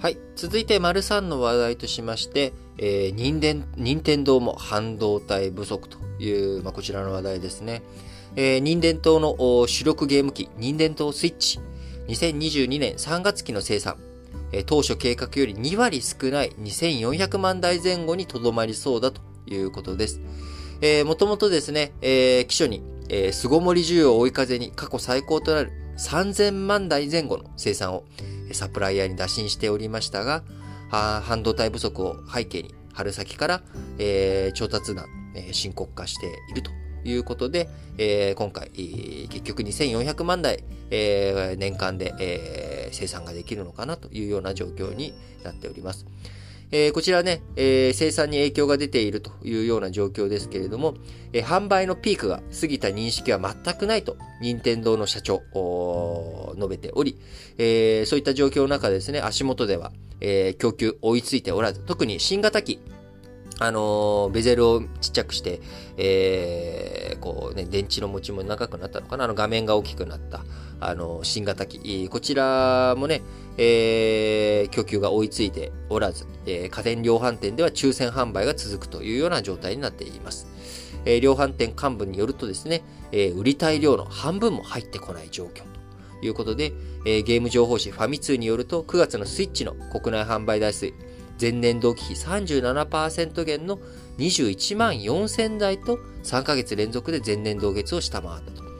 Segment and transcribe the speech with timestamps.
[0.00, 0.16] はい。
[0.34, 7.82] 続いて、丸3の話題としまして、えー、任天堂も半導体不足という、まあ、こちらの話題ですね。
[8.34, 9.36] えー、任天堂の
[9.66, 11.60] 主力ゲーム機、任天堂スイッチ、
[12.08, 13.98] 2022年3月期の生産、
[14.52, 20.22] えー、当初計画より2割少ない2400万台前後にとどまりそうだということです。
[20.80, 28.04] えー、もともとですね、えー、機種に、えー、巣ごもり需要を追い風に過去最高となる3000万台前後の生産を
[28.54, 30.42] サプライヤーに打診しておりましたが、
[30.90, 33.62] 半導体不足を背景に春先から、
[33.98, 36.70] えー、調達難、え、深刻化していると
[37.04, 37.68] いうことで、
[37.98, 46.06] えー、今回、結局2400万台、えー、年間で、えー、生産ができるのかなというような状況になっております。
[46.72, 50.94] えー、こちらね、えー、生産に影響が出ているというような状況ですけれども、
[51.32, 55.42] えー、販売のピークが過ぎた認識は全くないと、任天堂の社長、
[56.60, 57.18] 述べており、
[57.58, 62.80] えー、そういった状況の中ですね、足元では、えー、供給追いついておらず、特に新型機、
[63.58, 65.60] あの、ベゼルをちっちゃくして、
[65.98, 70.44] えー、こうね、電池の持ちも長くなったのかなあの画面が大きくなった、
[70.80, 72.08] あの、新型機。
[72.08, 73.20] こちらもね、
[73.58, 80.46] えー、供給が追いついておらず、えー、家電量販店では抽選販売が続くというような状態になっています。
[81.04, 85.69] えー、量販店幹部によるとですね、えー、売りたい量の半分も入ってこない状況
[86.22, 86.72] いうことで、
[87.04, 90.92] えー、ゲーム情報誌ファミ通によると9月のスイッチの国内販売台数、
[91.40, 93.78] 前年同期比37%減の
[94.18, 98.70] 21万4000台と3ヶ月連続で前年同月を下回ったと。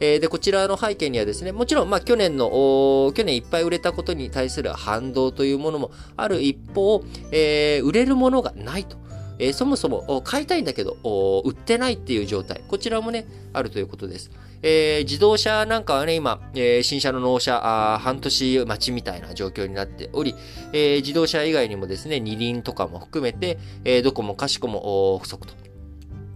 [0.00, 8.96] えー、で、こちらの背景にはですね、もちろん、まあ、去年の、去年いっぱい売れたことに対する反動というものもある一方、えー、売れるものがないと。
[9.40, 10.96] え、そもそも買いたいんだけど、
[11.44, 12.60] 売ってないっていう状態。
[12.68, 14.30] こちらもね、あるということです。
[14.62, 20.34] え、自動車なんかはね、今、え、新車の納車あ、半年待ちみたいな状況になっており、
[20.74, 25.54] え、自動車以外にもですね、二輪とかも含めて、え、どこもかしこも不足と。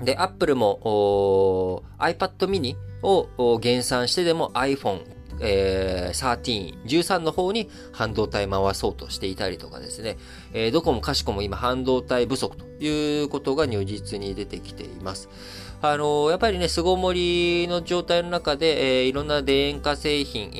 [0.02, 5.02] で、アップルも iPad mini を減産してでも iPhone
[5.40, 10.16] えー、13、13の方に半導体回そうとしていたりとかですね、
[10.52, 15.28] えー、どこもかしこも今半導体不足ということが如実に出てきています。
[15.86, 20.56] あのやっぱりね、巣ごもりの状態の中で、えー、いろんな電化製品、え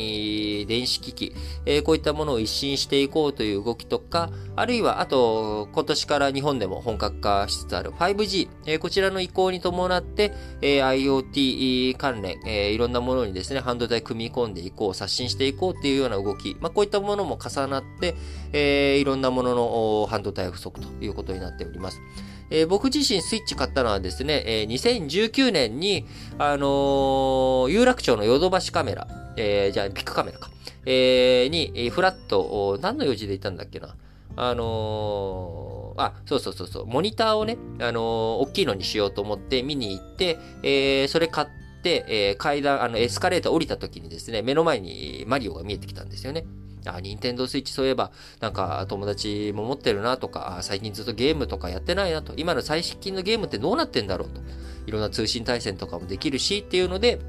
[0.64, 18.14] ー、電子機器、えー、こういったものを一新していこうという動きとか、あるいは、あと、今年から日本でも本格化しつつある 5G、えー、こちらの移行に伴って、えー、IoT 関連、えー、いろんなものにですね、半導体組み込んでいこう、刷新していこうっていうような動き、まあ、こういったものも重なって、
[18.52, 22.02] えー、いろんなものの半導体不足ということになっております。
[22.50, 26.06] えー、僕自身スイッチ買ったのはですね、えー、2019年に、
[26.38, 30.50] あのー、有楽町のヨドバシカメラ、えー、じゃあビッグカメラか、
[30.86, 33.96] えー、に、フラット、何の用事で行ったんだっけな。
[34.36, 38.02] あのー、あ、そうそうそうそう、モニターをね、あのー、
[38.48, 41.48] 大きいのにしようと思って見に行って、えー、それ買っ
[41.82, 46.44] て、えー、階段、あの、エスカレーター降りた時にですね、目の前にマリオが見えてきたんですよね。
[46.88, 54.40] あ、ニンテンドースイッチそういえば、なんか友達も持ってるなとか、最近ずっとゲームとかやってないなと、今の最近のゲームってどうなってんだろうと、
[54.86, 57.20] いろんな通信対戦とかもできるしっていうので、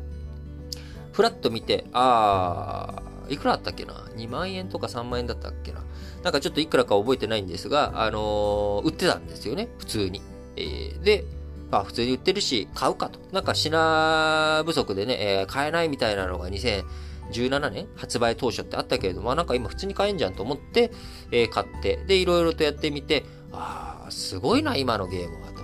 [1.13, 5.83] ふらっと見て、あー、いくらあったっけな ?2 万円とか3万円だったっけな？
[6.23, 10.21] なんかちょっといくらか覚えてないんですが、あのー、売ってたんですよね、普通に。
[10.57, 11.25] えー、で、
[11.71, 13.19] あ、普通に売ってるし、買うかと。
[13.31, 16.83] なんか品不足でね、えー、買えないみたいなのが2000
[17.31, 17.87] 17年？
[17.95, 20.91] 発売当初ってあったけれども、なんか今普通に買えんじゃんと思って、
[21.31, 25.55] えー、買って、で、いろいろとやってみて、ああ、すごいな、今のゲームはと。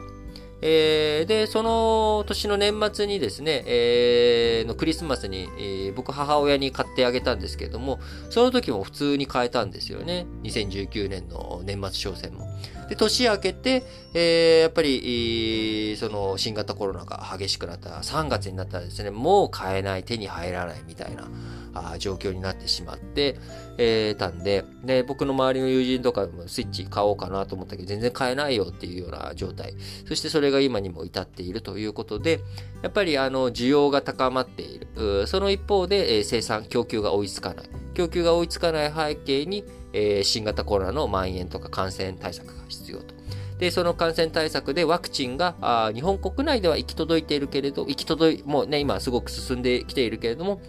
[0.64, 8.00] えー、で、その年の年末にですね、えー、のクリスマスに、えー、僕母親に買ってあげたんですけれども、
[8.30, 10.28] その時も普通に買えたんですよね。
[10.44, 12.48] 2019年の年末商戦も。
[12.91, 21.30] で、年明けて、えー、やっぱり、その新型コロナが激しくなった3月になったらですね、もう買えない、手に入らないみたいな。
[21.74, 23.38] あ状況になってしまって、
[23.77, 29.74] えー、たんで、で、僕の周りの友人とかもスイッチ買おうかなと思ったけど、全然買えないよっていうような状態。
[30.06, 32.42] そしてそれが今にも至っているということで、
[32.83, 35.27] やっぱりあの、需要が高まっている。
[35.27, 37.69] その一方で、えー、生産、供給が追いつかない。
[37.94, 39.63] 供給が追いつかない背景に、
[39.94, 43.14] えー、新型コロナの蔓延とか感染対策が必要と。
[43.60, 50.62] で、その感染対策でワクチンが、あ日本国内では行き届いているけれど、行き届い、もうね、今すごく進んできているけれども、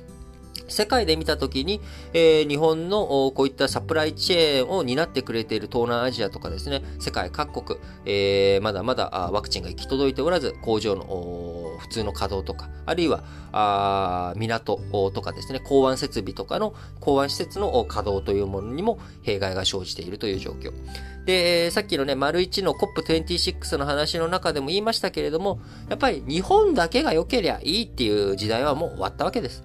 [0.69, 1.81] 世界で見たときに、
[2.13, 11.05] えー、日本のこういったサプライチェーンを担ってくれている東南アジアとかですね、世界各国、えー、まだまだワクチンが行き届いておらず、工場の
[11.79, 14.81] 普通の稼働とか、あるいは、あ港
[15.11, 20.73] とかですね、港湾設備とかの港湾施設の稼働というものにも弊害が生じているという状況。
[21.25, 29.63] で、さっきのね、丸1の COP26 の話の中でも言いましたけれども、やっぱり日本だけが良けりゃいいっていう時代はもう終わったわけです。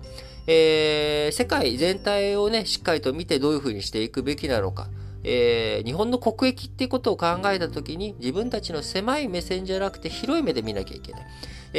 [0.48, 4.88] えー、世界全体をね、しっかりと見てどういうふうにしていくべきなのか。
[5.24, 11.21] えー、日本の国益っていうことを考えたときに自分たちの狭い目線じゃなくて広い目で見なきゃいけない。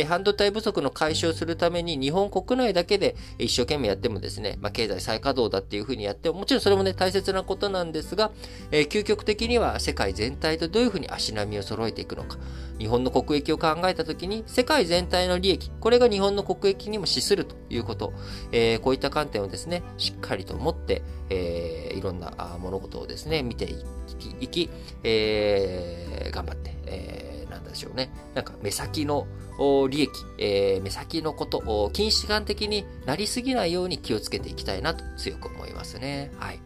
[0.07, 8.31] 半導体不足の解消するために日本国内だけで一生懸命やってもですね、まあ、経済再稼働だっていうふうにやっても、もちろんそれもね、大切なことなんですが、
[8.71, 12.39] え、究極的には世界全体とどういうふうに足並みを揃えていくのか。
[12.79, 18.13] 日本の国益を考えたときに、世界全体の利益、これが日本の国益にも資するということ、
[18.53, 23.69] えー、こういった観点をですね、しっかりと持って、えー、いろんな物事をですね、見て
[24.41, 24.71] いき、
[25.03, 28.11] えー、頑張って、えー、なんでしょうね。
[28.35, 29.27] なんか目先の
[29.89, 36.31] 利益、えー、目先のこと、近視眼的になりすぎないように気をつけていきたいなと強く思いますね。
[36.39, 36.61] はい。